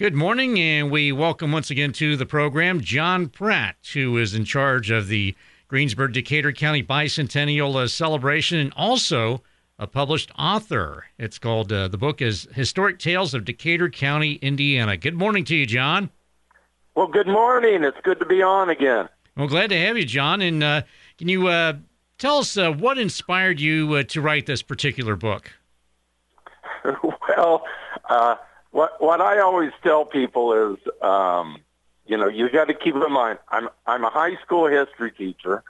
Good 0.00 0.14
morning, 0.14 0.58
and 0.58 0.90
we 0.90 1.12
welcome 1.12 1.52
once 1.52 1.70
again 1.70 1.92
to 1.92 2.16
the 2.16 2.24
program 2.24 2.80
John 2.80 3.28
Pratt, 3.28 3.76
who 3.92 4.16
is 4.16 4.34
in 4.34 4.46
charge 4.46 4.90
of 4.90 5.08
the 5.08 5.36
Greensburg 5.68 6.14
Decatur 6.14 6.52
County 6.52 6.82
Bicentennial 6.82 7.76
uh, 7.76 7.86
Celebration 7.86 8.58
and 8.58 8.72
also 8.74 9.42
a 9.78 9.86
published 9.86 10.32
author. 10.38 11.04
It's 11.18 11.38
called, 11.38 11.70
uh, 11.70 11.88
the 11.88 11.98
book 11.98 12.22
is 12.22 12.48
Historic 12.54 12.98
Tales 12.98 13.34
of 13.34 13.44
Decatur 13.44 13.90
County, 13.90 14.36
Indiana. 14.36 14.96
Good 14.96 15.16
morning 15.16 15.44
to 15.44 15.54
you, 15.54 15.66
John. 15.66 16.08
Well, 16.94 17.08
good 17.08 17.28
morning. 17.28 17.84
It's 17.84 18.00
good 18.02 18.20
to 18.20 18.24
be 18.24 18.40
on 18.40 18.70
again. 18.70 19.06
Well, 19.36 19.48
glad 19.48 19.68
to 19.68 19.78
have 19.78 19.98
you, 19.98 20.06
John. 20.06 20.40
And 20.40 20.64
uh, 20.64 20.82
can 21.18 21.28
you 21.28 21.48
uh, 21.48 21.74
tell 22.16 22.38
us 22.38 22.56
uh, 22.56 22.72
what 22.72 22.96
inspired 22.96 23.60
you 23.60 23.92
uh, 23.92 24.04
to 24.04 24.22
write 24.22 24.46
this 24.46 24.62
particular 24.62 25.14
book? 25.14 25.50
well, 27.36 27.66
what 28.70 29.02
what 29.02 29.20
I 29.20 29.40
always 29.40 29.72
tell 29.82 30.04
people 30.04 30.74
is, 30.74 30.78
um, 31.02 31.58
you 32.06 32.16
know, 32.16 32.28
you 32.28 32.50
got 32.50 32.68
to 32.68 32.74
keep 32.74 32.94
in 32.94 33.12
mind, 33.12 33.38
I'm 33.48 33.68
I'm 33.86 34.04
a 34.04 34.10
high 34.10 34.36
school 34.36 34.66
history 34.66 35.10
teacher. 35.10 35.62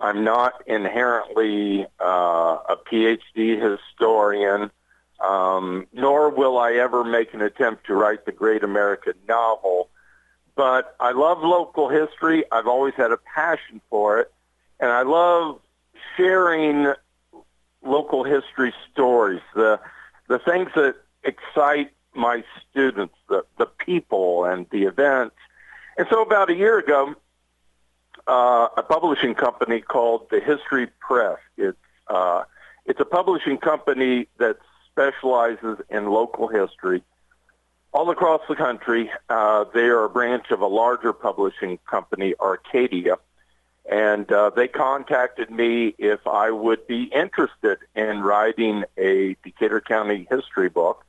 I'm 0.00 0.24
not 0.24 0.64
inherently 0.66 1.86
uh, 2.00 2.58
a 2.68 2.76
PhD 2.90 3.60
historian, 3.60 4.70
um, 5.20 5.86
nor 5.92 6.28
will 6.30 6.58
I 6.58 6.72
ever 6.72 7.04
make 7.04 7.32
an 7.34 7.40
attempt 7.40 7.86
to 7.86 7.94
write 7.94 8.26
the 8.26 8.32
great 8.32 8.64
American 8.64 9.14
novel. 9.28 9.88
But 10.56 10.96
I 10.98 11.12
love 11.12 11.38
local 11.42 11.88
history. 11.88 12.44
I've 12.50 12.66
always 12.66 12.94
had 12.94 13.12
a 13.12 13.16
passion 13.16 13.80
for 13.88 14.18
it, 14.18 14.32
and 14.80 14.90
I 14.90 15.02
love 15.02 15.60
sharing 16.16 16.92
local 17.84 18.24
history 18.24 18.74
stories, 18.90 19.42
the 19.54 19.78
the 20.28 20.40
things 20.40 20.70
that 20.74 20.96
excite 21.22 21.92
my 22.14 22.44
students, 22.70 23.14
the, 23.28 23.44
the 23.58 23.66
people 23.66 24.44
and 24.44 24.66
the 24.70 24.84
events. 24.84 25.36
And 25.96 26.06
so 26.10 26.22
about 26.22 26.50
a 26.50 26.54
year 26.54 26.78
ago, 26.78 27.14
uh, 28.26 28.68
a 28.76 28.82
publishing 28.82 29.34
company 29.34 29.80
called 29.80 30.30
the 30.30 30.40
History 30.40 30.88
Press. 31.00 31.38
It's, 31.56 31.76
uh, 32.08 32.44
it's 32.86 33.00
a 33.00 33.04
publishing 33.04 33.58
company 33.58 34.28
that 34.38 34.58
specializes 34.90 35.78
in 35.90 36.06
local 36.06 36.48
history 36.48 37.02
all 37.92 38.10
across 38.10 38.40
the 38.48 38.56
country. 38.56 39.10
Uh, 39.28 39.64
they 39.74 39.86
are 39.86 40.04
a 40.04 40.08
branch 40.08 40.50
of 40.50 40.60
a 40.60 40.66
larger 40.66 41.12
publishing 41.12 41.78
company, 41.88 42.34
Arcadia. 42.40 43.16
And 43.90 44.30
uh, 44.30 44.50
they 44.50 44.68
contacted 44.68 45.50
me 45.50 45.94
if 45.98 46.26
I 46.26 46.50
would 46.50 46.86
be 46.86 47.04
interested 47.04 47.78
in 47.94 48.20
writing 48.20 48.84
a 48.96 49.36
Decatur 49.42 49.80
County 49.80 50.26
history 50.30 50.68
book. 50.68 51.04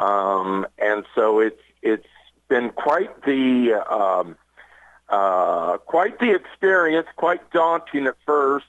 Um, 0.00 0.66
and 0.78 1.04
so 1.14 1.40
it's 1.40 1.60
it's 1.82 2.06
been 2.48 2.70
quite 2.70 3.22
the 3.24 3.74
um, 3.88 4.36
uh, 5.10 5.76
quite 5.78 6.18
the 6.18 6.34
experience, 6.34 7.06
quite 7.16 7.50
daunting 7.52 8.06
at 8.06 8.16
first. 8.24 8.66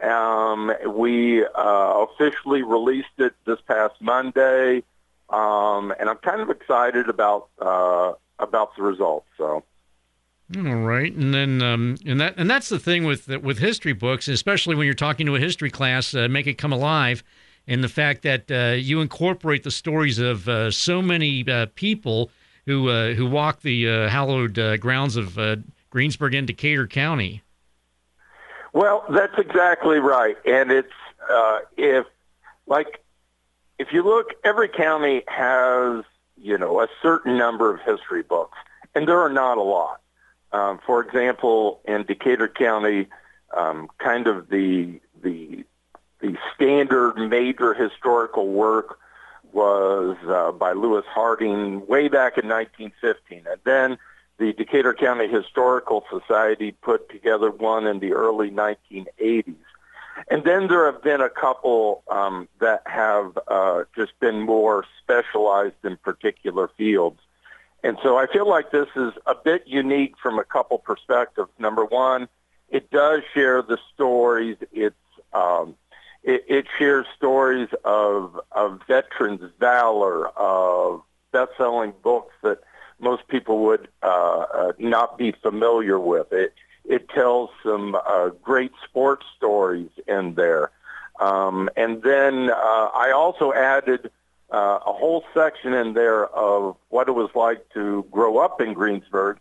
Um, 0.00 0.72
we 0.86 1.44
uh, 1.44 2.06
officially 2.06 2.62
released 2.62 3.18
it 3.18 3.34
this 3.44 3.60
past 3.66 3.96
Monday, 4.00 4.84
um, 5.28 5.92
and 5.98 6.08
I'm 6.08 6.18
kind 6.18 6.40
of 6.40 6.50
excited 6.50 7.08
about 7.08 7.48
uh, 7.60 8.12
about 8.38 8.76
the 8.76 8.82
results. 8.82 9.26
So. 9.36 9.64
All 10.56 10.62
right, 10.62 11.12
and 11.12 11.34
then 11.34 11.62
um, 11.62 11.96
and 12.06 12.20
that 12.20 12.34
and 12.36 12.48
that's 12.48 12.68
the 12.68 12.78
thing 12.78 13.04
with 13.04 13.26
with 13.28 13.58
history 13.58 13.92
books, 13.92 14.28
especially 14.28 14.76
when 14.76 14.84
you're 14.84 14.94
talking 14.94 15.26
to 15.26 15.34
a 15.34 15.40
history 15.40 15.70
class, 15.70 16.14
uh, 16.14 16.28
make 16.28 16.46
it 16.46 16.58
come 16.58 16.72
alive 16.72 17.24
and 17.70 17.84
the 17.84 17.88
fact 17.88 18.22
that 18.22 18.50
uh, 18.50 18.74
you 18.74 19.00
incorporate 19.00 19.62
the 19.62 19.70
stories 19.70 20.18
of 20.18 20.48
uh, 20.48 20.72
so 20.72 21.00
many 21.00 21.48
uh, 21.48 21.66
people 21.76 22.30
who 22.66 22.88
uh, 22.90 23.14
who 23.14 23.26
walk 23.26 23.62
the 23.62 23.88
uh, 23.88 24.08
hallowed 24.08 24.58
uh, 24.58 24.76
grounds 24.76 25.16
of 25.16 25.38
Greensburg 25.88 26.34
and 26.34 26.46
Decatur 26.46 26.86
County. 26.86 27.42
Well, 28.72 29.04
that's 29.08 29.38
exactly 29.38 29.98
right, 29.98 30.36
and 30.44 30.70
it's 30.70 30.92
if 31.76 32.06
like 32.66 33.02
if 33.78 33.92
you 33.92 34.02
look, 34.02 34.34
every 34.44 34.68
county 34.68 35.22
has 35.28 36.04
you 36.36 36.58
know 36.58 36.80
a 36.80 36.88
certain 37.00 37.38
number 37.38 37.72
of 37.72 37.80
history 37.82 38.22
books, 38.22 38.58
and 38.96 39.06
there 39.08 39.20
are 39.20 39.32
not 39.32 39.58
a 39.58 39.62
lot. 39.62 40.00
Um, 40.52 40.80
for 40.84 41.00
example, 41.00 41.80
in 41.86 42.02
Decatur 42.02 42.48
County, 42.48 43.06
um, 43.56 43.88
kind 43.98 44.26
of 44.26 44.48
the 44.48 45.00
the 45.22 45.64
the 46.20 46.36
standard 46.54 47.16
major 47.16 47.74
historical 47.74 48.48
work 48.48 48.98
was 49.52 50.16
uh, 50.28 50.52
by 50.52 50.72
Lewis 50.72 51.04
Harding 51.08 51.86
way 51.86 52.08
back 52.08 52.38
in 52.38 52.48
1915. 52.48 53.46
And 53.50 53.60
then 53.64 53.98
the 54.38 54.52
Decatur 54.52 54.94
County 54.94 55.28
Historical 55.28 56.04
Society 56.10 56.72
put 56.72 57.08
together 57.08 57.50
one 57.50 57.86
in 57.86 57.98
the 57.98 58.12
early 58.12 58.50
1980s. 58.50 59.56
And 60.28 60.44
then 60.44 60.68
there 60.68 60.90
have 60.90 61.02
been 61.02 61.20
a 61.20 61.30
couple 61.30 62.02
um, 62.08 62.48
that 62.60 62.82
have 62.86 63.38
uh, 63.48 63.84
just 63.96 64.18
been 64.20 64.40
more 64.40 64.84
specialized 65.02 65.84
in 65.84 65.96
particular 65.96 66.68
fields. 66.76 67.20
And 67.82 67.96
so 68.02 68.18
I 68.18 68.26
feel 68.26 68.48
like 68.48 68.70
this 68.70 68.88
is 68.94 69.12
a 69.26 69.34
bit 69.34 69.66
unique 69.66 70.14
from 70.22 70.38
a 70.38 70.44
couple 70.44 70.78
perspectives. 70.78 71.50
Number 71.58 71.84
one, 71.84 72.28
it 72.68 72.90
does 72.90 73.22
share 73.32 73.62
the 73.62 73.78
stories. 73.94 74.56
It's 74.72 74.94
um, 75.32 75.74
it, 76.22 76.44
it 76.48 76.66
shares 76.78 77.06
stories 77.16 77.68
of 77.84 78.38
of 78.52 78.80
veterans' 78.86 79.50
valor, 79.58 80.28
of 80.28 81.02
best-selling 81.32 81.92
books 82.02 82.34
that 82.42 82.58
most 82.98 83.26
people 83.28 83.60
would 83.60 83.88
uh, 84.02 84.06
uh, 84.06 84.72
not 84.78 85.16
be 85.16 85.32
familiar 85.32 85.98
with. 85.98 86.32
It 86.32 86.54
it 86.84 87.08
tells 87.08 87.50
some 87.62 87.94
uh, 87.94 88.30
great 88.42 88.72
sports 88.84 89.26
stories 89.36 89.90
in 90.06 90.34
there, 90.34 90.70
um, 91.18 91.70
and 91.76 92.02
then 92.02 92.50
uh, 92.50 92.54
I 92.54 93.12
also 93.14 93.52
added 93.52 94.10
uh, 94.52 94.80
a 94.84 94.92
whole 94.92 95.24
section 95.32 95.72
in 95.72 95.94
there 95.94 96.26
of 96.26 96.76
what 96.88 97.08
it 97.08 97.12
was 97.12 97.30
like 97.34 97.68
to 97.74 98.04
grow 98.10 98.38
up 98.38 98.60
in 98.60 98.74
Greensburg 98.74 99.38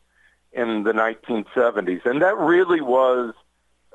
in 0.54 0.84
the 0.84 0.94
1970s, 0.94 2.06
and 2.06 2.22
that 2.22 2.38
really 2.38 2.82
was 2.82 3.34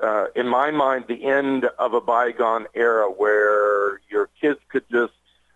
uh, 0.05 0.27
in 0.35 0.47
my 0.47 0.69
mind, 0.71 1.05
the 1.07 1.25
end 1.25 1.65
of 1.79 1.93
a 1.93 2.01
bygone 2.01 2.67
era 2.75 3.09
where 3.09 3.99
your 4.09 4.29
kids 4.39 4.59
could 4.69 4.87
just 4.91 5.13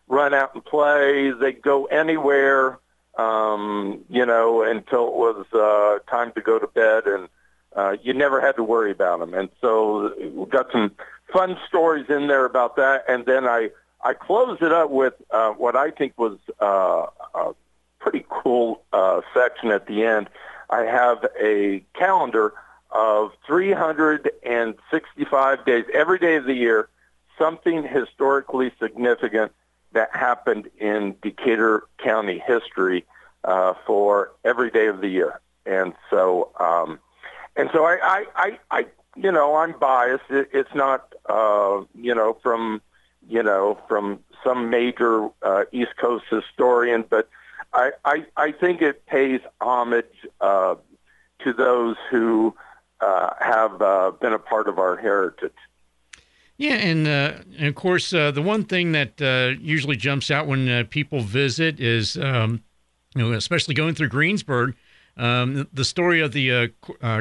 run 0.07 0.33
out 0.33 0.55
and 0.55 0.65
play. 0.65 1.31
They'd 1.31 1.61
go 1.61 1.85
anywhere, 1.85 2.79
um, 3.17 4.03
you 4.09 4.25
know, 4.25 4.63
until 4.63 5.07
it 5.07 5.13
was 5.13 5.45
uh, 5.53 6.11
time 6.11 6.31
to 6.33 6.41
go 6.41 6.57
to 6.57 6.67
bed, 6.67 7.05
and 7.05 7.29
uh, 7.75 7.97
you 8.01 8.13
never 8.13 8.41
had 8.41 8.55
to 8.55 8.63
worry 8.63 8.91
about 8.91 9.19
them. 9.19 9.35
And 9.35 9.49
so 9.61 10.13
we 10.33 10.45
got 10.47 10.71
some 10.71 10.91
fun 11.31 11.57
stories 11.67 12.07
in 12.09 12.27
there 12.27 12.45
about 12.45 12.75
that. 12.77 13.05
And 13.07 13.25
then 13.25 13.45
I 13.47 13.69
I 14.03 14.13
closed 14.13 14.63
it 14.63 14.71
up 14.71 14.89
with 14.89 15.13
uh, 15.29 15.51
what 15.51 15.75
I 15.75 15.91
think 15.91 16.17
was 16.17 16.37
uh, 16.59 17.05
a 17.35 17.53
pretty 17.99 18.25
cool 18.29 18.81
uh, 18.93 19.21
section 19.33 19.69
at 19.71 19.85
the 19.85 20.03
end. 20.05 20.27
I 20.71 20.81
have 20.85 21.25
a 21.39 21.83
calendar 21.93 22.53
of 22.91 23.31
365 23.45 25.66
days, 25.66 25.85
every 25.94 26.19
day 26.19 26.35
of 26.35 26.44
the 26.45 26.53
year, 26.53 26.89
something 27.38 27.83
historically 27.83 28.72
significant 28.79 29.51
that 29.91 30.16
happened 30.16 30.69
in 30.79 31.16
Decatur 31.22 31.83
County 31.97 32.41
history 32.45 33.05
uh, 33.44 33.73
for 33.85 34.31
every 34.44 34.72
day 34.72 34.88
of 34.88 35.01
the 35.01 35.07
year. 35.07 35.39
And 35.66 35.94
so, 36.09 36.51
um, 36.59 36.99
and 37.55 37.69
so 37.73 37.85
I, 37.85 37.97
I, 38.01 38.25
I, 38.35 38.59
I, 38.72 38.85
you 39.16 39.31
know, 39.31 39.55
I'm 39.55 39.78
biased. 39.79 40.25
It, 40.29 40.49
it's 40.53 40.75
not, 40.75 41.13
uh, 41.28 41.81
you 41.95 42.13
know, 42.16 42.38
from, 42.41 42.81
you 43.28 43.44
know, 43.44 43.78
from 43.88 44.23
some 44.44 44.69
major 44.69 45.29
uh, 45.41 45.66
East 45.72 45.95
Coast 45.97 46.25
historian, 46.29 47.03
but 47.09 47.29
I, 47.73 47.91
I, 48.05 48.25
I 48.35 48.51
think 48.51 48.81
it 48.81 49.05
pays 49.05 49.41
homage 49.61 50.05
uh, 50.41 50.75
to 51.43 51.53
those 51.53 51.96
who 52.09 52.55
uh, 53.01 53.34
have 53.40 53.81
uh, 53.81 54.11
been 54.19 54.34
a 54.34 54.40
part 54.40 54.67
of 54.67 54.79
our 54.79 54.97
heritage. 54.97 55.53
Yeah, 56.57 56.73
and, 56.73 57.07
uh, 57.07 57.35
and 57.57 57.67
of 57.67 57.75
course, 57.75 58.11
uh, 58.11 58.31
the 58.31 58.41
one 58.41 58.66
thing 58.66 58.91
that 58.91 59.22
uh, 59.22 59.57
usually 59.61 59.96
jumps 59.96 60.29
out 60.29 60.46
when 60.46 60.67
uh, 60.67 60.84
people 60.90 61.22
visit 61.22 61.79
is, 61.79 62.17
um, 62.17 62.61
you 63.16 63.22
know, 63.22 63.31
especially 63.31 63.75
going 63.75 63.96
through 63.96 64.09
Greensburg, 64.09 64.75
um, 65.16 65.69
the 65.72 65.85
story 65.85 66.19
of 66.19 66.34
the 66.34 66.73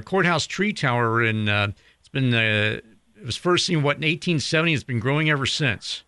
courthouse 0.04 0.46
tree 0.46 0.72
tower, 0.72 1.22
and 1.22 1.48
it's 1.48 2.08
been 2.10 2.34
it 2.34 2.84
was 3.24 3.36
first 3.36 3.66
seen 3.66 3.82
what 3.82 3.96
in 3.96 4.02
1870. 4.02 4.74
It's 4.74 4.84
been 4.84 5.00
growing 5.00 5.30
ever 5.30 5.46
since. 5.46 6.02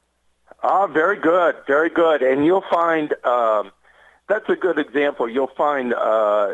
Ah, 0.62 0.86
very 0.86 1.16
good, 1.16 1.56
very 1.66 1.88
good, 1.88 2.22
and 2.22 2.44
you'll 2.44 2.64
find 2.70 3.14
um, 3.24 3.70
that's 4.28 4.48
a 4.48 4.56
good 4.56 4.78
example. 4.78 5.28
You'll 5.28 5.52
find 5.56 5.94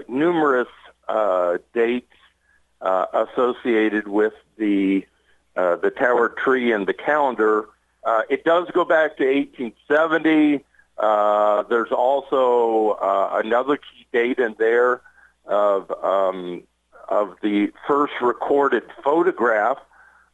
numerous 0.09 0.69
dates 1.75 2.16
uh, 2.81 3.07
associated 3.13 4.09
with 4.09 4.35
the 4.59 5.07
uh, 5.57 5.77
the 5.77 5.91
tower 5.91 6.29
tree 6.29 6.73
and 6.73 6.87
the 6.87 6.95
calendar. 6.95 7.69
Uh, 8.05 8.23
it 8.29 8.45
does 8.45 8.71
go 8.73 8.85
back 8.85 9.17
to 9.17 9.25
1870. 9.25 10.65
Uh, 10.99 11.63
there's 11.65 11.91
also 11.91 12.91
uh, 13.01 13.41
another 13.43 13.77
key 13.77 14.07
date 14.13 14.39
in 14.39 14.55
there 14.59 15.01
of 15.47 15.91
um, 16.05 16.63
of 17.09 17.37
the 17.43 17.73
first 17.87 18.13
recorded 18.21 18.83
photograph 19.03 19.79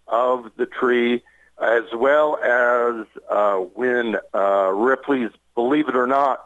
of 0.08 0.50
the 0.56 0.66
tree, 0.66 1.22
as 1.60 1.84
well 1.94 2.36
as 2.36 3.06
uh, 3.30 3.56
when 3.56 4.16
uh, 4.34 4.70
Ripley's 4.74 5.30
"Believe 5.54 5.88
It 5.88 5.96
or 5.96 6.06
Not" 6.06 6.44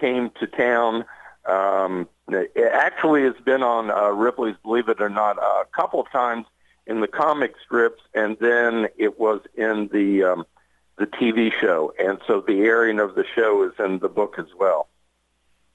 came 0.00 0.30
to 0.40 0.46
town. 0.46 1.04
Um, 1.46 2.08
it 2.34 2.70
actually 2.72 3.22
has 3.22 3.34
been 3.44 3.62
on 3.62 3.90
uh, 3.90 4.10
Ripley's 4.10 4.56
"Believe 4.62 4.88
It 4.88 5.00
or 5.00 5.08
Not" 5.08 5.38
a 5.38 5.64
couple 5.72 6.00
of 6.00 6.10
times 6.10 6.46
in 6.86 7.00
the 7.00 7.08
comic 7.08 7.54
strips, 7.64 8.02
and 8.14 8.36
then 8.40 8.88
it 8.96 9.18
was 9.18 9.40
in 9.54 9.88
the 9.92 10.24
um, 10.24 10.46
the 10.96 11.06
TV 11.06 11.52
show, 11.52 11.92
and 11.98 12.18
so 12.26 12.40
the 12.40 12.60
airing 12.60 13.00
of 13.00 13.14
the 13.14 13.24
show 13.34 13.62
is 13.62 13.72
in 13.78 13.98
the 13.98 14.08
book 14.08 14.36
as 14.38 14.48
well. 14.58 14.88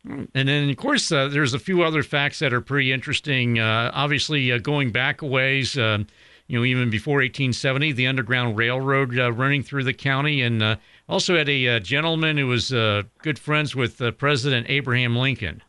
And 0.05 0.29
then, 0.33 0.69
of 0.69 0.75
course, 0.75 1.11
uh, 1.13 1.29
there's 1.29 1.53
a 1.53 1.59
few 1.59 1.81
other 1.83 2.03
facts 2.03 2.39
that 2.39 2.51
are 2.51 2.59
pretty 2.59 2.91
interesting. 2.91 3.57
Uh, 3.57 3.89
obviously, 3.93 4.51
uh, 4.51 4.57
going 4.57 4.91
back 4.91 5.21
a 5.21 5.25
ways, 5.25 5.77
uh, 5.77 5.99
you 6.47 6.59
know, 6.59 6.65
even 6.65 6.89
before 6.89 7.19
1870, 7.19 7.93
the 7.93 8.07
Underground 8.07 8.57
Railroad 8.57 9.17
uh, 9.17 9.31
running 9.31 9.63
through 9.63 9.85
the 9.85 9.93
county, 9.93 10.41
and 10.41 10.61
uh, 10.61 10.75
also 11.07 11.37
had 11.37 11.47
a 11.47 11.79
gentleman 11.79 12.37
who 12.37 12.47
was 12.47 12.69
good 12.69 13.39
friends 13.39 13.75
with 13.77 14.01
President 14.17 14.67
Abraham 14.69 15.15
Lincoln. 15.15 15.61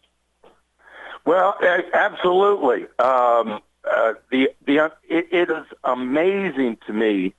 Well, 1.25 1.57
absolutely. 1.95 2.87
Um, 2.99 3.61
the 4.31 4.51
the 4.67 4.93
it, 5.09 5.29
it 5.31 5.51
is 5.51 5.67
amazing 5.83 6.79
to 6.87 6.93
me 6.93 7.35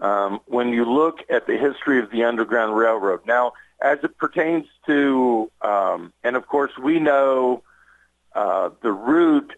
um, 0.00 0.40
when 0.46 0.68
you 0.70 0.84
look 0.84 1.20
at 1.28 1.46
the 1.46 1.56
history 1.56 1.98
of 1.98 2.10
the 2.10 2.24
Underground 2.24 2.76
Railroad. 2.76 3.20
Now, 3.26 3.52
as 3.80 3.98
it 4.02 4.16
pertains 4.18 4.66
to, 4.86 5.50
um, 5.62 6.12
and 6.24 6.36
of 6.36 6.46
course 6.46 6.76
we 6.78 6.98
know 6.98 7.62
uh, 8.34 8.70
the 8.82 8.92
route 8.92 9.52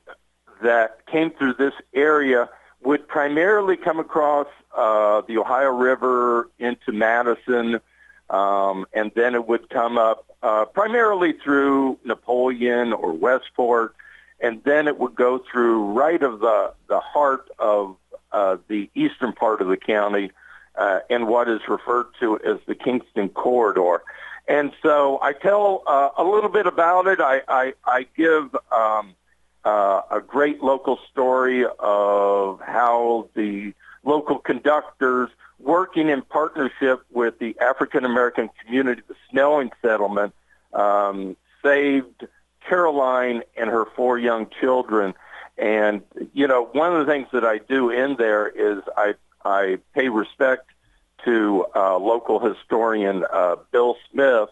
that 0.62 1.06
came 1.06 1.31
through 1.31 1.55
this 1.55 1.75
area 1.94 2.49
would 2.82 3.06
primarily 3.09 3.77
come 3.77 3.99
across 3.99 4.47
uh, 4.77 5.23
the 5.27 5.38
Ohio 5.38 5.71
River 5.71 6.50
into 6.59 6.93
Madison, 6.93 7.81
um, 8.29 8.87
and 8.93 9.11
then 9.15 9.35
it 9.35 9.47
would 9.47 9.69
come 9.71 9.99
up 9.99 10.30
uh, 10.42 10.64
primarily 10.64 11.32
through 11.32 11.98
Napoleon 12.04 12.92
or 12.92 13.12
Westport, 13.12 13.94
and 14.40 14.62
then 14.64 14.88
it 14.88 14.98
would 14.98 15.14
go 15.14 15.38
through 15.38 15.92
right 15.92 16.22
of 16.22 16.40
the, 16.40 16.72
the 16.88 17.00
heart 17.00 17.48
of 17.58 17.96
uh, 18.32 18.56
the 18.69 18.88
eastern 18.94 19.32
part 19.32 19.60
of 19.60 19.69
the 19.69 19.76
county 19.76 20.31
uh, 20.76 21.00
in 21.10 21.26
what 21.26 21.48
is 21.48 21.60
referred 21.69 22.06
to 22.20 22.38
as 22.40 22.58
the 22.66 22.75
Kingston 22.75 23.28
Corridor. 23.28 24.02
And 24.48 24.72
so 24.82 25.19
I 25.22 25.32
tell 25.32 25.82
uh, 25.87 26.10
a 26.16 26.25
little 26.25 26.48
bit 26.50 26.66
about 26.66 27.06
it. 27.06 27.20
I, 27.20 27.43
I, 27.46 27.75
I 27.84 28.06
give 28.16 28.54
um, 28.72 29.14
uh, 29.64 30.02
a 30.10 30.20
great 30.20 30.62
local 30.62 30.98
story 31.10 31.64
of 31.78 32.60
how 32.60 33.28
the 33.34 33.75
local 34.04 34.38
conductors 34.38 35.28
working 35.62 36.08
in 36.08 36.22
partnership 36.22 37.02
with 37.10 37.38
the 37.38 37.56
African 37.60 38.04
American 38.04 38.50
community, 38.64 39.02
the 39.06 39.14
Snelling 39.30 39.70
settlement, 39.82 40.34
um, 40.72 41.36
saved 41.62 42.26
Caroline 42.68 43.42
and 43.56 43.70
her 43.70 43.86
four 43.96 44.18
young 44.18 44.48
children. 44.60 45.14
And, 45.58 46.02
you 46.32 46.46
know, 46.46 46.64
one 46.64 46.94
of 46.94 47.06
the 47.06 47.12
things 47.12 47.28
that 47.32 47.44
I 47.44 47.58
do 47.58 47.90
in 47.90 48.16
there 48.16 48.48
is 48.48 48.82
I 48.96 49.14
I 49.44 49.78
pay 49.94 50.08
respect 50.08 50.70
to 51.24 51.66
uh, 51.74 51.98
local 51.98 52.38
historian 52.38 53.24
uh, 53.30 53.56
Bill 53.70 53.96
Smith, 54.10 54.48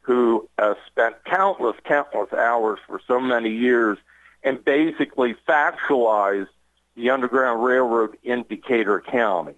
who 0.00 0.48
uh, 0.58 0.74
spent 0.86 1.16
countless, 1.24 1.76
countless 1.84 2.32
hours 2.32 2.78
for 2.86 3.00
so 3.06 3.20
many 3.20 3.50
years 3.50 3.98
and 4.42 4.62
basically 4.64 5.34
factualized 5.48 6.48
the 6.96 7.10
Underground 7.10 7.64
Railroad 7.64 8.18
in 8.22 8.44
Decatur 8.48 9.00
County. 9.00 9.54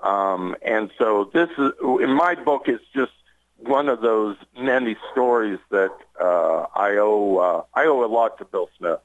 Um, 0.00 0.56
and 0.62 0.90
so 0.98 1.30
this 1.32 1.48
is, 1.58 1.72
in 2.00 2.12
my 2.12 2.34
book, 2.34 2.64
it's 2.66 2.84
just 2.94 3.12
one 3.58 3.88
of 3.88 4.00
those 4.00 4.36
many 4.58 4.96
stories 5.12 5.58
that 5.70 5.96
uh, 6.20 6.66
I 6.74 6.96
owe 6.96 7.38
uh, 7.38 7.62
I 7.74 7.86
owe 7.86 8.04
a 8.04 8.06
lot 8.06 8.38
to 8.38 8.44
Bill 8.44 8.68
Smith. 8.76 9.00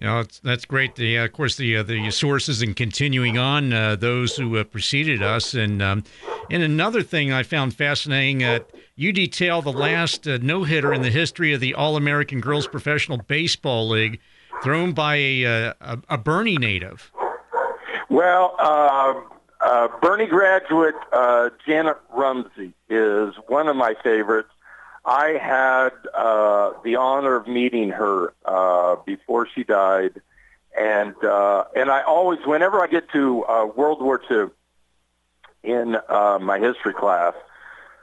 Yeah, 0.00 0.24
that's 0.42 0.64
great. 0.64 0.94
The, 0.94 1.18
uh, 1.18 1.24
of 1.26 1.32
course, 1.32 1.56
the 1.56 1.76
uh, 1.76 1.82
the 1.82 2.10
sources 2.10 2.62
and 2.62 2.74
continuing 2.74 3.36
on 3.36 3.72
uh, 3.72 3.96
those 3.96 4.36
who 4.36 4.56
uh, 4.56 4.64
preceded 4.64 5.22
us, 5.22 5.52
and 5.52 5.82
um, 5.82 6.04
and 6.50 6.62
another 6.62 7.02
thing 7.02 7.32
I 7.32 7.42
found 7.42 7.74
fascinating, 7.74 8.42
uh, 8.42 8.60
you 8.96 9.12
detail 9.12 9.60
the 9.60 9.72
last 9.72 10.26
uh, 10.26 10.38
no 10.40 10.64
hitter 10.64 10.94
in 10.94 11.02
the 11.02 11.10
history 11.10 11.52
of 11.52 11.60
the 11.60 11.74
All 11.74 11.96
American 11.96 12.40
Girls 12.40 12.66
Professional 12.66 13.18
Baseball 13.18 13.88
League, 13.90 14.20
thrown 14.62 14.92
by 14.92 15.16
a 15.16 15.42
a, 15.44 15.98
a 16.08 16.16
Burney 16.16 16.56
native. 16.56 17.12
Well, 18.08 18.56
Burney 20.00 20.26
graduate 20.26 20.94
Janet 21.66 21.98
Rumsey 22.12 22.72
is 22.88 23.34
one 23.46 23.68
of 23.68 23.76
my 23.76 23.94
favorites. 24.02 24.50
I 25.04 25.38
had 25.42 25.92
uh, 26.14 26.72
the 26.84 26.96
honor 26.96 27.36
of 27.36 27.48
meeting 27.48 27.90
her 27.90 28.34
uh, 28.44 28.96
before 29.06 29.48
she 29.54 29.64
died, 29.64 30.20
and 30.78 31.14
uh, 31.24 31.64
and 31.74 31.90
I 31.90 32.02
always, 32.02 32.40
whenever 32.44 32.82
I 32.82 32.86
get 32.86 33.10
to 33.12 33.44
uh, 33.44 33.64
World 33.64 34.02
War 34.02 34.20
II 34.30 34.48
in 35.62 35.96
uh, 36.08 36.38
my 36.40 36.58
history 36.58 36.92
class, 36.92 37.34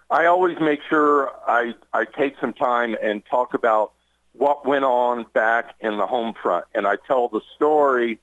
I 0.10 0.26
always 0.26 0.60
make 0.60 0.82
sure 0.90 1.32
I 1.48 1.76
I 1.94 2.06
take 2.06 2.36
some 2.42 2.54
time 2.54 2.96
and 3.02 3.24
talk 3.26 3.54
about 3.54 3.92
what 4.34 4.66
went 4.66 4.86
on 4.86 5.26
back 5.34 5.76
in 5.80 5.98
the 5.98 6.08
home 6.08 6.34
front, 6.34 6.66
and 6.74 6.88
I 6.88 6.98
tell 7.08 7.28
the 7.30 7.42
story 7.56 8.20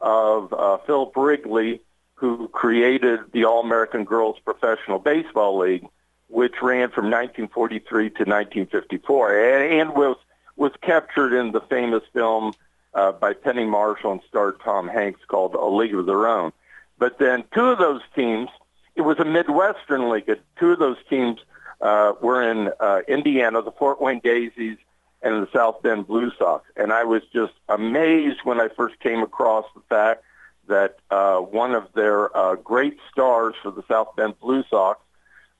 of 0.00 0.52
uh, 0.52 0.78
Philip 0.86 1.16
Wrigley, 1.16 1.80
who 2.18 2.48
created 2.48 3.20
the 3.32 3.44
All 3.44 3.60
American 3.60 4.04
Girls 4.04 4.36
Professional 4.44 4.98
Baseball 4.98 5.58
League 5.58 5.86
which 6.28 6.60
ran 6.62 6.90
from 6.90 7.06
1943 7.06 8.10
to 8.10 8.24
1954 8.24 9.38
and, 9.38 9.80
and 9.80 9.96
was 9.96 10.16
was 10.56 10.72
captured 10.82 11.32
in 11.32 11.52
the 11.52 11.60
famous 11.62 12.02
film 12.12 12.52
uh, 12.94 13.12
by 13.12 13.32
Penny 13.32 13.64
Marshall 13.64 14.12
and 14.12 14.20
starred 14.28 14.60
Tom 14.64 14.88
Hanks 14.88 15.20
called 15.28 15.54
A 15.54 15.64
League 15.64 15.94
of 15.94 16.06
Their 16.06 16.26
Own. 16.26 16.52
But 16.98 17.20
then 17.20 17.44
two 17.54 17.66
of 17.66 17.78
those 17.78 18.00
teams, 18.16 18.48
it 18.96 19.02
was 19.02 19.20
a 19.20 19.24
Midwestern 19.24 20.10
league. 20.10 20.28
Two 20.58 20.72
of 20.72 20.80
those 20.80 20.96
teams 21.08 21.38
uh, 21.80 22.14
were 22.20 22.42
in 22.42 22.72
uh, 22.80 23.02
Indiana, 23.06 23.62
the 23.62 23.70
Fort 23.70 24.02
Wayne 24.02 24.20
Daisies 24.22 24.78
and 25.22 25.46
the 25.46 25.48
South 25.52 25.80
Bend 25.82 26.08
Blue 26.08 26.32
Sox. 26.36 26.68
And 26.76 26.92
I 26.92 27.04
was 27.04 27.22
just 27.32 27.54
amazed 27.68 28.40
when 28.42 28.60
I 28.60 28.66
first 28.68 28.98
came 28.98 29.22
across 29.22 29.64
the 29.76 29.82
fact 29.88 30.24
that 30.68 30.98
uh, 31.10 31.38
one 31.38 31.74
of 31.74 31.92
their 31.94 32.34
uh, 32.36 32.54
great 32.56 32.98
stars 33.10 33.54
for 33.62 33.70
the 33.70 33.82
South 33.88 34.14
Bend 34.16 34.38
Blue 34.40 34.64
Sox 34.70 35.00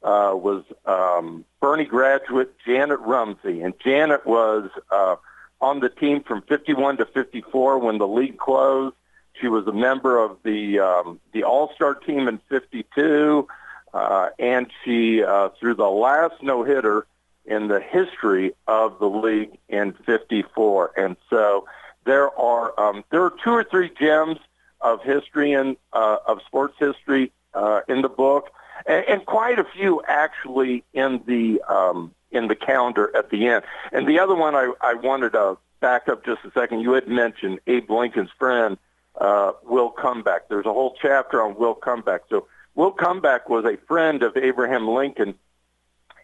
uh, 0.02 0.32
was 0.34 0.64
um, 0.86 1.44
Burney 1.60 1.84
graduate 1.84 2.54
Janet 2.64 3.00
Rumsey, 3.00 3.62
and 3.62 3.74
Janet 3.80 4.26
was 4.26 4.70
uh, 4.90 5.16
on 5.60 5.80
the 5.80 5.88
team 5.88 6.22
from 6.22 6.42
51 6.42 6.98
to 6.98 7.06
54 7.06 7.78
when 7.78 7.98
the 7.98 8.06
league 8.06 8.38
closed. 8.38 8.94
She 9.40 9.48
was 9.48 9.66
a 9.66 9.72
member 9.72 10.18
of 10.18 10.38
the 10.44 10.80
um, 10.80 11.20
the 11.32 11.44
All 11.44 11.72
Star 11.74 11.94
team 11.94 12.28
in 12.28 12.38
52, 12.48 13.46
uh, 13.92 14.28
and 14.38 14.70
she 14.84 15.22
uh, 15.22 15.50
threw 15.60 15.74
the 15.74 15.88
last 15.88 16.42
no 16.42 16.64
hitter 16.64 17.06
in 17.44 17.68
the 17.68 17.80
history 17.80 18.52
of 18.66 18.98
the 18.98 19.08
league 19.08 19.56
in 19.68 19.94
54. 20.04 20.92
And 20.96 21.16
so 21.30 21.66
there 22.04 22.36
are 22.38 22.78
um, 22.78 23.04
there 23.10 23.22
are 23.22 23.32
two 23.42 23.50
or 23.50 23.64
three 23.64 23.90
gems 23.98 24.38
of 24.80 25.02
history 25.02 25.52
and 25.52 25.76
uh, 25.92 26.18
of 26.26 26.40
sports 26.46 26.74
history 26.78 27.32
uh, 27.54 27.80
in 27.88 28.02
the 28.02 28.08
book 28.08 28.50
and, 28.86 29.04
and 29.06 29.26
quite 29.26 29.58
a 29.58 29.64
few 29.64 30.02
actually 30.06 30.84
in 30.92 31.22
the 31.26 31.60
um, 31.62 32.14
in 32.30 32.48
the 32.48 32.54
calendar 32.54 33.14
at 33.16 33.30
the 33.30 33.46
end. 33.46 33.64
And 33.92 34.06
the 34.06 34.18
other 34.18 34.34
one 34.34 34.54
I, 34.54 34.72
I 34.80 34.94
wanted 34.94 35.32
to 35.32 35.58
back 35.80 36.08
up 36.08 36.24
just 36.24 36.44
a 36.44 36.50
second. 36.52 36.80
You 36.80 36.92
had 36.92 37.08
mentioned 37.08 37.60
Abe 37.66 37.90
Lincoln's 37.90 38.30
friend, 38.38 38.76
uh, 39.20 39.52
Will 39.64 39.90
Cumback. 39.90 40.40
There's 40.48 40.66
a 40.66 40.72
whole 40.72 40.96
chapter 41.00 41.42
on 41.42 41.56
Will 41.56 41.74
Cumback. 41.74 42.20
So 42.28 42.46
Will 42.74 42.92
Cumback 42.92 43.48
was 43.48 43.64
a 43.64 43.76
friend 43.86 44.22
of 44.22 44.36
Abraham 44.36 44.88
Lincoln, 44.88 45.34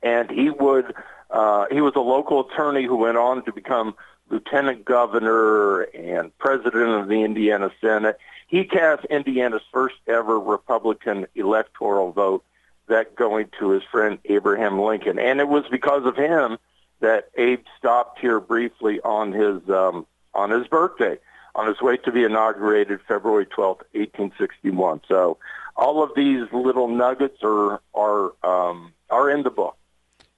and 0.02 0.30
he 0.30 0.50
would 0.50 0.94
uh, 1.30 1.66
he 1.70 1.80
was 1.80 1.94
a 1.96 2.00
local 2.00 2.48
attorney 2.48 2.84
who 2.84 2.96
went 2.96 3.16
on 3.16 3.44
to 3.44 3.52
become 3.52 3.94
lieutenant 4.34 4.84
governor 4.84 5.82
and 5.82 6.36
president 6.38 6.90
of 6.90 7.08
the 7.08 7.22
Indiana 7.22 7.70
Senate. 7.80 8.18
He 8.48 8.64
cast 8.64 9.04
Indiana's 9.04 9.62
first 9.72 9.94
ever 10.08 10.38
Republican 10.40 11.26
electoral 11.36 12.10
vote, 12.10 12.44
that 12.88 13.14
going 13.14 13.48
to 13.60 13.70
his 13.70 13.84
friend 13.84 14.18
Abraham 14.24 14.80
Lincoln. 14.80 15.20
And 15.20 15.38
it 15.38 15.48
was 15.48 15.64
because 15.70 16.04
of 16.04 16.16
him 16.16 16.58
that 16.98 17.30
Abe 17.36 17.64
stopped 17.78 18.18
here 18.18 18.40
briefly 18.40 19.00
on 19.02 19.32
his 19.32 19.68
um, 19.70 20.04
on 20.34 20.50
his 20.50 20.66
birthday, 20.66 21.16
on 21.54 21.68
his 21.68 21.80
way 21.80 21.96
to 21.98 22.10
be 22.10 22.24
inaugurated 22.24 23.00
February 23.06 23.46
12th, 23.46 23.82
1861. 23.92 25.02
So 25.06 25.38
all 25.76 26.02
of 26.02 26.10
these 26.16 26.46
little 26.52 26.88
nuggets 26.88 27.38
are 27.44 27.80
are 27.94 28.32
um, 28.42 28.92
are 29.10 29.30
in 29.30 29.44
the 29.44 29.50
book. 29.50 29.76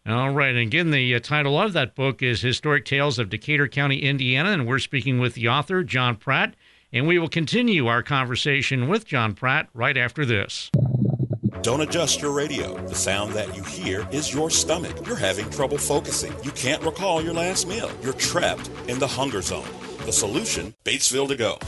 All 0.09 0.31
right. 0.31 0.51
And 0.51 0.59
again, 0.59 0.93
the 0.93 1.17
uh, 1.17 1.21
title 1.21 1.61
of 1.61 1.73
that 1.73 1.97
book 1.97 2.23
is 2.23 2.41
Historic 2.41 2.85
Tales 2.85 3.19
of 3.19 3.29
Decatur 3.29 3.67
County, 3.67 4.03
Indiana. 4.03 4.51
And 4.51 4.67
we're 4.67 4.79
speaking 4.79 5.19
with 5.19 5.35
the 5.35 5.49
author, 5.49 5.83
John 5.83 6.15
Pratt. 6.15 6.55
And 6.93 7.09
we 7.09 7.19
will 7.19 7.29
continue 7.29 7.89
our 7.89 8.05
conversation 8.05 8.87
with 8.89 9.05
John 9.05 9.35
Pratt 9.35 9.69
right 9.75 9.97
after 9.97 10.25
this. 10.25 10.71
Don't 11.63 11.81
adjust 11.81 12.23
your 12.23 12.31
radio. 12.31 12.77
The 12.87 12.95
sound 12.95 13.33
that 13.33 13.57
you 13.57 13.65
hear 13.65 14.07
is 14.13 14.33
your 14.33 14.49
stomach. 14.49 15.05
You're 15.05 15.17
having 15.17 15.51
trouble 15.51 15.79
focusing. 15.79 16.33
You 16.45 16.53
can't 16.53 16.83
recall 16.85 17.21
your 17.21 17.35
last 17.35 17.67
meal. 17.67 17.91
You're 18.03 18.13
trapped 18.13 18.71
in 18.87 19.01
the 19.01 19.09
hunger 19.09 19.43
zone. 19.43 19.67
The 20.05 20.13
solution 20.13 20.73
Batesville 20.85 21.27
to 21.27 21.35
go. 21.35 21.59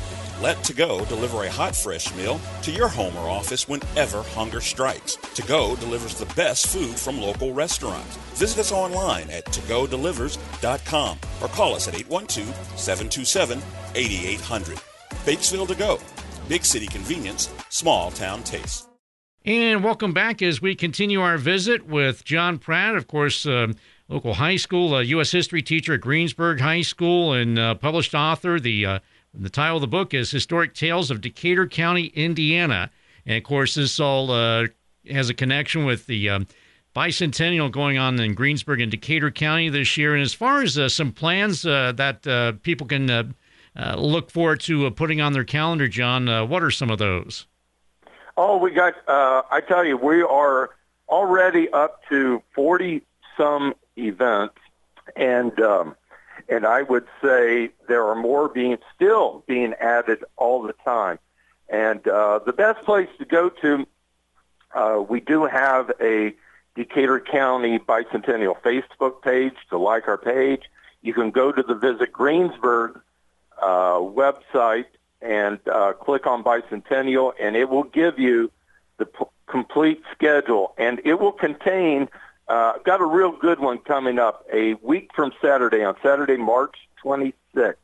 Let 0.40 0.62
To 0.64 0.72
Go 0.72 1.04
deliver 1.06 1.42
a 1.42 1.50
hot, 1.50 1.74
fresh 1.74 2.14
meal 2.14 2.40
to 2.62 2.70
your 2.70 2.86
home 2.86 3.16
or 3.16 3.28
office 3.28 3.66
whenever 3.66 4.22
hunger 4.22 4.60
strikes. 4.60 5.16
To 5.16 5.42
Go 5.42 5.74
delivers 5.76 6.14
the 6.14 6.32
best 6.34 6.68
food 6.68 6.96
from 6.96 7.20
local 7.20 7.52
restaurants. 7.52 8.16
Visit 8.36 8.60
us 8.60 8.72
online 8.72 9.30
at 9.30 9.44
togodelivers.com 9.46 11.18
or 11.42 11.48
call 11.48 11.74
us 11.74 11.88
at 11.88 11.96
812 11.96 12.54
727 12.78 13.60
8800. 13.96 14.78
Batesville 15.24 15.66
To 15.66 15.74
Go. 15.74 15.98
Big 16.48 16.64
city 16.64 16.86
convenience, 16.86 17.52
small 17.68 18.12
town 18.12 18.44
taste. 18.44 18.88
And 19.44 19.82
welcome 19.82 20.12
back 20.12 20.40
as 20.40 20.62
we 20.62 20.74
continue 20.74 21.20
our 21.20 21.38
visit 21.38 21.86
with 21.86 22.24
John 22.24 22.58
Pratt, 22.58 22.94
of 22.94 23.08
course, 23.08 23.44
uh, 23.44 23.72
local 24.08 24.34
high 24.34 24.56
school, 24.56 24.94
uh, 24.94 25.00
U.S. 25.00 25.32
history 25.32 25.62
teacher 25.62 25.94
at 25.94 26.00
Greensburg 26.00 26.60
High 26.60 26.82
School, 26.82 27.32
and 27.32 27.58
uh, 27.58 27.74
published 27.74 28.14
author. 28.14 28.60
The 28.60 28.86
uh, 28.86 28.98
the 29.34 29.50
title 29.50 29.76
of 29.76 29.80
the 29.80 29.88
book 29.88 30.14
is 30.14 30.30
Historic 30.30 30.74
Tales 30.74 31.10
of 31.10 31.20
Decatur 31.20 31.66
County, 31.66 32.06
Indiana. 32.14 32.90
And 33.26 33.36
of 33.36 33.44
course, 33.44 33.74
this 33.74 34.00
all 34.00 34.30
uh, 34.30 34.66
has 35.10 35.28
a 35.28 35.34
connection 35.34 35.84
with 35.84 36.06
the 36.06 36.30
um, 36.30 36.46
bicentennial 36.96 37.70
going 37.70 37.98
on 37.98 38.18
in 38.20 38.34
Greensburg 38.34 38.80
and 38.80 38.90
Decatur 38.90 39.30
County 39.30 39.68
this 39.68 39.96
year. 39.96 40.14
And 40.14 40.22
as 40.22 40.34
far 40.34 40.62
as 40.62 40.78
uh, 40.78 40.88
some 40.88 41.12
plans 41.12 41.62
that 41.62 42.58
people 42.62 42.86
can 42.86 43.34
look 43.96 44.30
forward 44.30 44.60
to 44.60 44.90
putting 44.92 45.20
on 45.20 45.32
their 45.32 45.44
calendar, 45.44 45.88
John, 45.88 46.48
what 46.48 46.62
are 46.62 46.70
some 46.70 46.90
of 46.90 46.98
those? 46.98 47.46
Oh, 48.40 48.56
we 48.56 48.70
got, 48.70 48.94
uh, 49.08 49.42
I 49.50 49.60
tell 49.60 49.84
you, 49.84 49.96
we 49.96 50.22
are 50.22 50.70
already 51.08 51.68
up 51.70 52.02
to 52.08 52.40
40 52.54 53.02
some 53.36 53.74
events. 53.96 54.54
And, 55.16 55.58
um, 55.60 55.96
and 56.48 56.66
I 56.66 56.82
would 56.82 57.06
say 57.22 57.70
there 57.88 58.06
are 58.06 58.14
more 58.14 58.48
being 58.48 58.78
still 58.94 59.44
being 59.46 59.74
added 59.74 60.24
all 60.36 60.62
the 60.62 60.72
time. 60.84 61.18
And 61.68 62.06
uh, 62.08 62.40
the 62.44 62.52
best 62.52 62.84
place 62.84 63.08
to 63.18 63.24
go 63.24 63.50
to, 63.50 63.86
uh, 64.74 65.04
we 65.06 65.20
do 65.20 65.44
have 65.44 65.92
a 66.00 66.34
Decatur 66.74 67.20
County 67.20 67.78
Bicentennial 67.78 68.58
Facebook 68.62 69.20
page 69.22 69.54
to 69.70 69.78
like 69.78 70.08
our 70.08 70.16
page. 70.16 70.62
You 71.02 71.12
can 71.12 71.30
go 71.30 71.52
to 71.52 71.62
the 71.62 71.74
Visit 71.74 72.12
Greensburg 72.12 73.00
uh, 73.60 73.98
website 73.98 74.86
and 75.20 75.58
uh, 75.70 75.92
click 75.94 76.26
on 76.26 76.44
Bicentennial, 76.44 77.32
and 77.40 77.56
it 77.56 77.68
will 77.68 77.82
give 77.82 78.18
you 78.18 78.50
the 78.98 79.06
p- 79.06 79.24
complete 79.46 80.02
schedule, 80.12 80.74
and 80.78 81.00
it 81.04 81.14
will 81.14 81.32
contain. 81.32 82.08
Uh, 82.48 82.78
got 82.84 83.00
a 83.00 83.04
real 83.04 83.32
good 83.32 83.60
one 83.60 83.78
coming 83.78 84.18
up 84.18 84.46
a 84.52 84.74
week 84.74 85.10
from 85.14 85.32
Saturday 85.42 85.84
on 85.84 85.94
Saturday, 86.02 86.36
March 86.36 86.76
26th 87.04 87.74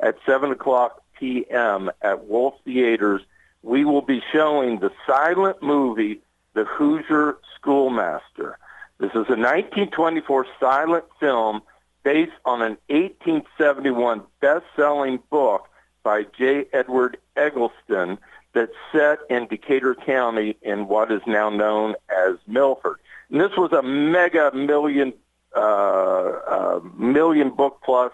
at 0.00 0.16
7 0.26 0.50
o'clock 0.50 1.02
p.m. 1.18 1.90
at 2.02 2.26
Wolf 2.26 2.54
Theaters. 2.64 3.22
We 3.62 3.84
will 3.86 4.02
be 4.02 4.22
showing 4.32 4.80
the 4.80 4.92
silent 5.06 5.62
movie, 5.62 6.20
The 6.52 6.64
Hoosier 6.64 7.38
Schoolmaster. 7.54 8.58
This 8.98 9.10
is 9.10 9.26
a 9.28 9.36
1924 9.36 10.46
silent 10.60 11.04
film 11.18 11.62
based 12.02 12.32
on 12.44 12.60
an 12.60 12.76
1871 12.88 14.22
best-selling 14.40 15.20
book 15.30 15.68
by 16.02 16.24
J. 16.38 16.66
Edward 16.72 17.16
Eggleston 17.36 18.18
that's 18.52 18.72
set 18.92 19.18
in 19.28 19.46
Decatur 19.48 19.94
County 19.94 20.56
in 20.62 20.86
what 20.86 21.10
is 21.10 21.22
now 21.26 21.50
known 21.50 21.94
as 22.08 22.36
Milford. 22.46 22.98
And 23.30 23.40
this 23.40 23.56
was 23.56 23.72
a 23.72 23.82
mega 23.82 24.50
million, 24.54 25.12
uh, 25.54 25.60
uh, 25.60 26.80
million 26.96 27.50
book 27.50 27.80
plus 27.84 28.12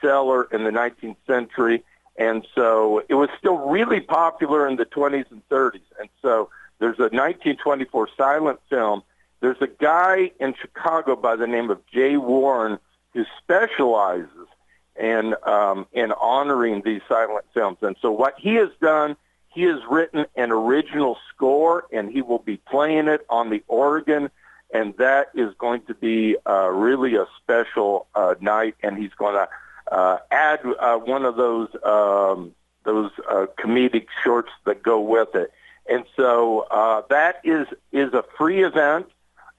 seller 0.00 0.44
in 0.52 0.64
the 0.64 0.70
19th 0.70 1.16
century. 1.26 1.84
And 2.16 2.46
so 2.54 3.02
it 3.08 3.14
was 3.14 3.28
still 3.38 3.58
really 3.58 4.00
popular 4.00 4.66
in 4.66 4.76
the 4.76 4.86
20s 4.86 5.30
and 5.30 5.46
30s. 5.48 5.82
And 6.00 6.08
so 6.20 6.50
there's 6.78 6.98
a 6.98 7.10
1924 7.10 8.08
silent 8.16 8.60
film. 8.68 9.02
There's 9.40 9.60
a 9.60 9.68
guy 9.68 10.32
in 10.40 10.54
Chicago 10.60 11.14
by 11.14 11.36
the 11.36 11.46
name 11.46 11.70
of 11.70 11.80
Jay 11.86 12.16
Warren 12.16 12.78
who 13.14 13.24
specializes 13.42 14.48
and 14.96 15.34
um, 15.44 15.86
in 15.92 16.12
honoring 16.12 16.82
these 16.84 17.02
silent 17.08 17.44
films. 17.54 17.78
And 17.82 17.96
so 18.02 18.10
what 18.10 18.34
he 18.38 18.56
has 18.56 18.70
done, 18.80 19.16
he 19.58 19.64
has 19.64 19.80
written 19.90 20.24
an 20.36 20.52
original 20.52 21.18
score, 21.34 21.84
and 21.90 22.12
he 22.12 22.22
will 22.22 22.38
be 22.38 22.58
playing 22.58 23.08
it 23.08 23.26
on 23.28 23.50
the 23.50 23.64
organ, 23.66 24.30
and 24.72 24.96
that 24.98 25.30
is 25.34 25.52
going 25.58 25.80
to 25.86 25.94
be 25.94 26.36
uh, 26.48 26.68
really 26.68 27.16
a 27.16 27.26
special 27.42 28.06
uh, 28.14 28.36
night. 28.40 28.76
And 28.84 28.96
he's 28.96 29.12
going 29.18 29.34
to 29.34 29.48
uh, 29.92 30.18
add 30.30 30.60
uh, 30.78 30.98
one 30.98 31.24
of 31.24 31.34
those 31.34 31.70
um, 31.82 32.54
those 32.84 33.10
uh, 33.28 33.46
comedic 33.58 34.06
shorts 34.22 34.52
that 34.64 34.80
go 34.80 35.00
with 35.00 35.34
it. 35.34 35.52
And 35.90 36.04
so 36.14 36.60
uh, 36.70 37.02
that 37.10 37.40
is 37.42 37.66
is 37.90 38.12
a 38.12 38.24
free 38.36 38.62
event. 38.62 39.06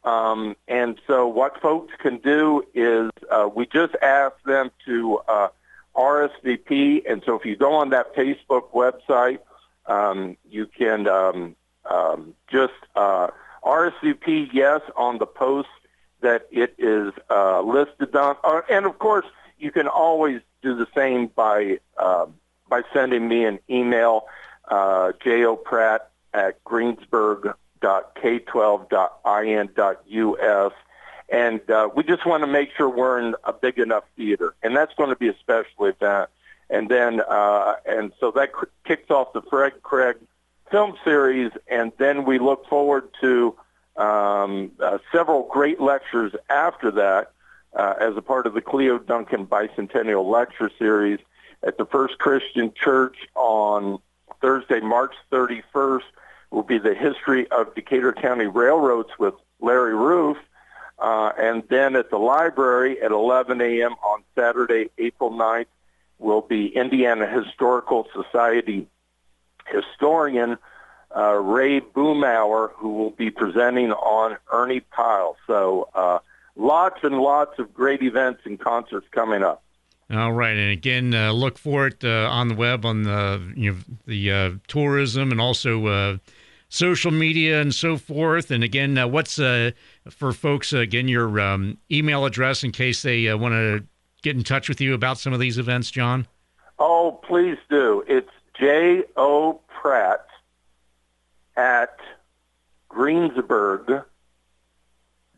Um, 0.05 0.55
and 0.69 0.97
so 1.07 1.27
what 1.27 1.59
folks 1.61 1.93
can 1.99 2.19
do 2.19 2.63
is 2.73 3.11
uh, 3.29 3.49
we 3.53 3.65
just 3.65 3.95
ask 4.01 4.41
them 4.45 4.71
to 4.85 5.19
uh, 5.27 5.49
RSVP. 5.93 7.03
And 7.05 7.21
so 7.25 7.37
if 7.37 7.45
you 7.45 7.57
go 7.57 7.73
on 7.73 7.89
that 7.89 8.15
Facebook 8.15 8.71
website, 8.71 9.39
um, 9.89 10.37
you 10.49 10.67
can 10.67 11.07
um, 11.07 11.55
um, 11.89 12.35
just 12.47 12.73
uh, 12.95 13.29
RSVP 13.63 14.49
yes 14.53 14.81
on 14.95 15.17
the 15.17 15.25
post 15.25 15.67
that 16.21 16.47
it 16.51 16.75
is 16.77 17.11
uh, 17.29 17.61
listed 17.61 18.15
on. 18.15 18.35
Uh, 18.43 18.61
and 18.69 18.85
of 18.85 18.99
course, 18.99 19.25
you 19.57 19.71
can 19.71 19.87
always 19.87 20.41
do 20.61 20.75
the 20.75 20.87
same 20.95 21.27
by 21.27 21.79
uh, 21.97 22.27
by 22.69 22.83
sending 22.93 23.27
me 23.27 23.45
an 23.45 23.59
email, 23.69 24.27
uh, 24.69 25.11
jopratt 25.25 25.99
at 26.33 26.63
Greensburg 26.63 27.53
k12.in.us. 27.81 30.73
And 31.31 31.69
uh, 31.69 31.89
we 31.95 32.03
just 32.03 32.25
want 32.25 32.41
to 32.43 32.47
make 32.47 32.71
sure 32.75 32.89
we're 32.89 33.19
in 33.19 33.35
a 33.43 33.53
big 33.53 33.77
enough 33.77 34.03
theater. 34.15 34.55
And 34.63 34.75
that's 34.75 34.95
going 34.95 35.09
to 35.09 35.15
be 35.15 35.29
a 35.29 35.37
special 35.39 35.85
event. 35.85 36.31
And 36.69 36.89
then, 36.89 37.21
uh, 37.27 37.75
and 37.85 38.11
so 38.19 38.31
that 38.31 38.51
cr- 38.51 38.65
kicks 38.85 39.09
off 39.09 39.33
the 39.33 39.41
Fred 39.41 39.81
Craig 39.81 40.17
film 40.69 40.95
series. 41.03 41.51
And 41.67 41.91
then 41.97 42.25
we 42.25 42.39
look 42.39 42.67
forward 42.67 43.09
to 43.21 43.55
um, 43.95 44.71
uh, 44.79 44.99
several 45.11 45.47
great 45.51 45.81
lectures 45.81 46.33
after 46.49 46.91
that 46.91 47.31
uh, 47.75 47.95
as 47.99 48.15
a 48.17 48.21
part 48.21 48.47
of 48.47 48.53
the 48.53 48.61
Cleo 48.61 48.97
Duncan 48.97 49.45
Bicentennial 49.45 50.29
Lecture 50.29 50.71
Series 50.77 51.19
at 51.63 51.77
the 51.77 51.85
First 51.85 52.17
Christian 52.17 52.73
Church 52.73 53.17
on 53.35 53.99
Thursday, 54.41 54.79
March 54.79 55.13
31st 55.31 56.03
will 56.51 56.63
be 56.63 56.77
the 56.77 56.95
history 56.95 57.49
of 57.51 57.75
Decatur 57.75 58.13
County 58.13 58.47
railroads 58.47 59.09
with 59.19 59.33
Larry 59.59 59.95
Roof. 59.95 60.37
Uh, 60.97 61.31
and 61.37 61.63
then 61.69 61.95
at 61.95 62.09
the 62.09 62.17
library 62.17 63.01
at 63.01 63.11
11 63.11 63.61
a.m. 63.61 63.93
on 64.03 64.23
Saturday, 64.35 64.89
April 64.97 65.31
9th, 65.31 65.67
will 66.19 66.41
be 66.41 66.67
Indiana 66.67 67.25
Historical 67.27 68.07
Society 68.13 68.87
historian 69.71 70.57
uh, 71.15 71.33
Ray 71.35 71.81
Boomhower, 71.81 72.71
who 72.75 72.93
will 72.93 73.11
be 73.11 73.31
presenting 73.31 73.91
on 73.91 74.37
Ernie 74.51 74.81
Pyle. 74.81 75.37
So 75.47 75.89
uh, 75.95 76.19
lots 76.55 76.99
and 77.03 77.17
lots 77.17 77.57
of 77.59 77.73
great 77.73 78.03
events 78.03 78.41
and 78.45 78.59
concerts 78.59 79.07
coming 79.11 79.43
up. 79.43 79.63
All 80.11 80.33
right, 80.33 80.57
and 80.57 80.71
again, 80.71 81.13
uh, 81.13 81.31
look 81.31 81.59
for 81.59 81.85
it 81.85 82.03
uh, 82.03 82.27
on 82.31 82.47
the 82.47 82.55
web 82.55 82.83
on 82.83 83.03
the 83.03 83.53
you 83.55 83.71
know 83.71 83.77
the 84.07 84.31
uh, 84.31 84.51
tourism 84.67 85.31
and 85.31 85.39
also 85.39 85.85
uh, 85.85 86.17
social 86.67 87.11
media 87.11 87.61
and 87.61 87.75
so 87.75 87.95
forth. 87.95 88.49
And 88.49 88.63
again, 88.63 88.97
what's 89.11 89.35
for 89.35 90.33
folks, 90.33 90.73
again, 90.73 91.07
your 91.07 91.39
um, 91.39 91.77
email 91.91 92.25
address 92.25 92.63
in 92.63 92.71
case 92.71 93.03
they 93.03 93.31
want 93.35 93.53
to 93.53 93.85
get 94.21 94.35
in 94.35 94.43
touch 94.43 94.69
with 94.69 94.81
you 94.81 94.93
about 94.93 95.17
some 95.17 95.33
of 95.33 95.39
these 95.39 95.57
events, 95.57 95.91
John? 95.91 96.27
Oh, 96.77 97.19
please 97.27 97.57
do. 97.69 98.03
It's 98.07 98.29
J.O. 98.59 99.61
Pratt 99.67 100.25
at 101.55 101.97
Greensburg 102.89 104.03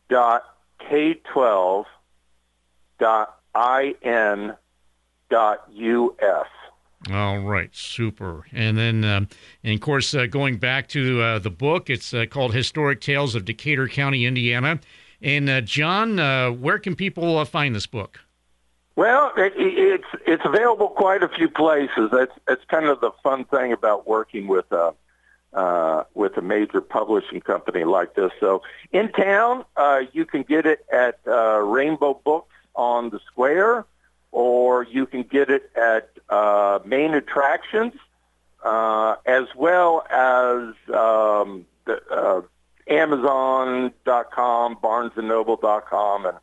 dot 0.10 0.44
K12 0.82 1.86
dot 3.00 3.38
IN 3.56 4.54
dot 5.30 5.68
US. 5.72 6.48
All 7.12 7.40
right, 7.40 7.76
super. 7.76 8.46
And 8.52 8.78
then, 8.78 9.04
um, 9.04 9.28
and 9.64 9.74
of 9.74 9.82
course, 9.82 10.14
uh, 10.14 10.28
going 10.28 10.58
back 10.58 10.88
to 10.90 11.20
uh, 11.22 11.40
the 11.40 11.50
book, 11.50 11.90
it's 11.90 12.14
uh, 12.14 12.26
called 12.30 12.54
Historic 12.54 13.02
Tales 13.02 13.34
of 13.34 13.46
Decatur 13.46 13.88
County, 13.88 14.26
Indiana. 14.26 14.80
And 15.22 15.50
uh, 15.50 15.62
John, 15.62 16.20
uh, 16.20 16.52
where 16.52 16.78
can 16.78 16.96
people 16.96 17.40
uh, 17.40 17.46
find 17.46 17.76
this 17.76 17.88
book? 17.88 18.20
Well, 18.96 19.32
it, 19.38 19.54
it's 19.56 20.24
it's 20.26 20.44
available 20.46 20.90
quite 20.90 21.24
a 21.24 21.30
few 21.30 21.50
places. 21.50 22.10
That's 22.12 22.34
that's 22.48 22.64
kind 22.66 22.88
of 22.88 23.00
the 23.00 23.12
fun 23.24 23.46
thing 23.46 23.72
about 23.72 24.08
working 24.08 24.48
with 24.48 24.72
a 24.72 24.94
uh, 25.54 26.04
with 26.14 26.38
a 26.38 26.42
major 26.42 26.82
publishing 26.82 27.42
company 27.42 27.84
like 27.84 28.16
this. 28.16 28.32
So 28.40 28.62
in 28.92 29.12
town, 29.12 29.66
uh, 29.76 30.02
you 30.14 30.26
can 30.26 30.44
get 30.44 30.66
it 30.66 30.86
at 30.92 31.20
uh, 31.28 31.60
Rainbow 31.60 32.20
Books 32.24 32.54
on 32.76 33.10
the 33.10 33.20
Square, 33.28 33.86
or 34.32 34.84
you 34.84 35.06
can 35.06 35.24
get 35.24 35.50
it 35.50 35.70
at 35.76 36.10
uh, 36.30 36.80
Main 36.86 37.14
Attractions, 37.14 37.94
uh, 38.64 39.16
as 39.26 39.46
well 39.56 40.06
as 40.10 40.74
um, 40.94 41.66
the, 41.86 42.02
uh, 42.10 42.42
Amazon.com, 42.88 44.76
BarnesandNoble.com, 44.78 46.26
and 46.26 46.38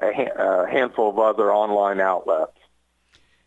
a, 0.00 0.12
ha- 0.12 0.62
a 0.64 0.70
handful 0.70 1.10
of 1.10 1.18
other 1.18 1.52
online 1.52 2.00
outlets. 2.00 2.52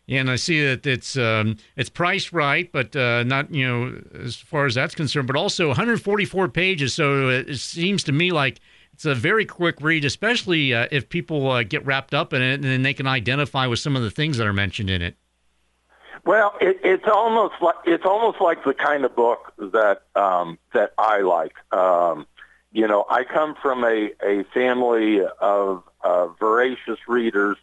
Yeah, 0.06 0.20
and 0.20 0.30
I 0.30 0.36
see 0.36 0.64
that 0.64 0.86
it's 0.86 1.16
um, 1.16 1.56
it's 1.74 1.90
priced 1.90 2.32
right, 2.32 2.70
but 2.70 2.94
uh, 2.94 3.24
not 3.24 3.52
you 3.52 3.66
know 3.66 4.00
as 4.14 4.36
far 4.36 4.66
as 4.66 4.76
that's 4.76 4.94
concerned. 4.94 5.26
But 5.26 5.34
also 5.34 5.66
144 5.68 6.48
pages, 6.48 6.94
so 6.94 7.28
it 7.28 7.56
seems 7.56 8.04
to 8.04 8.12
me 8.12 8.30
like 8.30 8.60
it's 8.92 9.04
a 9.04 9.14
very 9.14 9.44
quick 9.44 9.76
read, 9.80 10.04
especially 10.04 10.72
uh, 10.72 10.86
if 10.90 11.08
people 11.08 11.50
uh, 11.50 11.64
get 11.64 11.84
wrapped 11.84 12.14
up 12.14 12.32
in 12.32 12.40
it 12.40 12.54
and 12.54 12.64
then 12.64 12.80
they 12.80 12.94
can 12.94 13.06
identify 13.06 13.66
with 13.66 13.78
some 13.78 13.94
of 13.94 14.02
the 14.02 14.10
things 14.10 14.38
that 14.38 14.46
are 14.46 14.54
mentioned 14.54 14.88
in 14.88 15.02
it. 15.02 15.16
Well, 16.24 16.54
it, 16.62 16.78
it's 16.82 17.04
almost 17.06 17.54
like 17.60 17.74
it's 17.84 18.06
almost 18.06 18.40
like 18.40 18.64
the 18.64 18.72
kind 18.72 19.04
of 19.04 19.14
book 19.14 19.52
that 19.58 20.02
um, 20.14 20.58
that 20.72 20.92
I 20.96 21.18
like. 21.18 21.52
Um, 21.72 22.26
you 22.76 22.86
know, 22.86 23.06
I 23.08 23.24
come 23.24 23.54
from 23.62 23.84
a, 23.84 24.10
a 24.22 24.44
family 24.52 25.22
of 25.40 25.82
uh, 26.04 26.26
voracious 26.38 26.98
readers, 27.08 27.56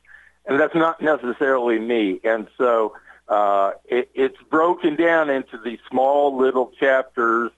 and 0.44 0.60
that's 0.60 0.74
not 0.74 1.04
necessarily 1.04 1.78
me. 1.78 2.20
And 2.24 2.48
so 2.58 2.96
uh, 3.28 3.74
it, 3.86 4.10
it's 4.16 4.42
broken 4.50 4.96
down 4.96 5.30
into 5.30 5.60
these 5.64 5.78
small 5.88 6.36
little 6.36 6.72
chapters, 6.80 7.52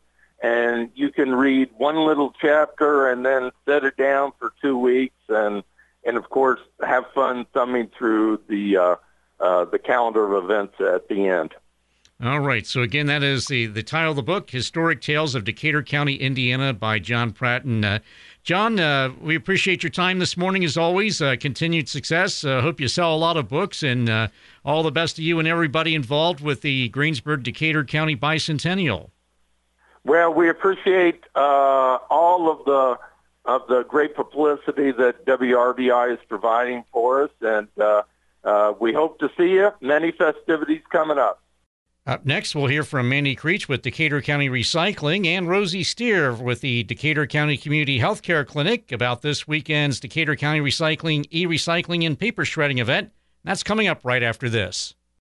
and 0.44 0.90
you 0.96 1.14
can 1.14 1.34
read 1.34 1.70
one 1.78 1.96
little 1.96 2.34
chapter 2.42 3.10
and 3.10 3.26
then 3.26 3.52
set 3.66 3.86
it 3.86 3.96
down 3.96 4.34
for 4.38 4.52
two 4.62 4.78
weeks, 4.78 5.16
and 5.30 5.64
and 6.06 6.18
of 6.18 6.30
course 6.30 6.60
have 6.86 7.06
fun 7.16 7.46
thumbing 7.54 7.90
through 7.98 8.42
the 8.50 8.76
uh, 8.76 8.96
uh, 9.40 9.64
the 9.64 9.80
calendar 9.80 10.36
of 10.36 10.44
events 10.44 10.74
at 10.82 11.08
the 11.08 11.30
end. 11.30 11.54
All 12.24 12.40
right. 12.40 12.66
So 12.66 12.82
again, 12.82 13.08
that 13.08 13.24
is 13.24 13.48
the 13.48 13.66
the 13.66 13.84
title 13.84 14.12
of 14.12 14.16
the 14.16 14.24
book, 14.24 14.50
"Historic 14.50 15.02
Tales 15.02 15.36
of 15.36 15.44
Decatur 15.44 15.84
County, 15.84 16.16
Indiana," 16.16 16.72
by 16.74 16.98
John 16.98 17.34
Pratt. 17.34 17.66
And 17.66 17.84
uh, 17.84 18.00
John, 18.42 18.80
uh, 18.80 19.12
we 19.20 19.36
appreciate 19.36 19.84
your 19.84 19.90
time 19.90 20.20
this 20.20 20.38
morning, 20.38 20.64
as 20.64 20.78
always. 20.78 21.22
Uh, 21.22 21.36
continued 21.38 21.90
success. 21.90 22.46
Uh, 22.46 22.62
hope 22.62 22.80
you 22.80 22.88
sell 22.88 23.14
a 23.14 23.18
lot 23.18 23.36
of 23.36 23.50
books, 23.50 23.84
and 23.84 24.10
uh, 24.10 24.30
all 24.64 24.82
the 24.82 24.94
best 24.94 25.18
to 25.18 25.24
you 25.24 25.40
and 25.40 25.48
everybody 25.48 25.94
involved 25.94 26.40
with 26.40 26.62
the 26.62 26.88
Greensburg 26.88 27.44
Decatur 27.44 27.84
County 27.84 28.16
Bicentennial. 28.16 29.10
Well, 30.06 30.34
we 30.34 30.48
appreciate 30.48 31.22
uh, 31.36 31.98
all 32.10 32.50
of 32.50 32.64
the 32.64 32.98
of 33.44 33.68
the 33.68 33.84
great 33.84 34.16
publicity 34.16 34.94
that 34.94 35.26
WRBI 35.26 36.14
is 36.14 36.20
providing 36.30 36.86
for 36.94 37.24
us, 37.24 37.32
and 37.42 37.68
we 38.80 38.94
hope 38.94 39.20
to 39.20 39.30
see 39.36 39.50
you. 39.50 39.72
Many 39.82 40.14
festivities 40.14 40.82
coming 40.90 41.18
up. 41.18 41.42
Up 42.08 42.24
next, 42.24 42.54
we'll 42.54 42.68
hear 42.68 42.84
from 42.84 43.10
Mandy 43.10 43.34
Creech 43.34 43.68
with 43.68 43.82
Decatur 43.82 44.22
County 44.22 44.48
Recycling 44.48 45.26
and 45.26 45.50
Rosie 45.50 45.84
Steer 45.84 46.34
with 46.34 46.62
the 46.62 46.84
Decatur 46.84 47.26
County 47.26 47.58
Community 47.58 48.00
Healthcare 48.00 48.46
Clinic 48.46 48.92
about 48.92 49.24
this 49.24 49.48
weekend's 49.48 50.00
Decatur 50.00 50.36
County 50.36 50.60
Recycling 50.60 51.26
e 51.32 51.48
recycling 51.48 52.06
and 52.06 52.20
paper 52.20 52.46
shredding 52.46 52.78
event. 52.78 53.10
That's 53.44 53.64
coming 53.64 53.88
up 53.88 54.02
right 54.04 54.22
after 54.22 54.52
this. 54.52 54.94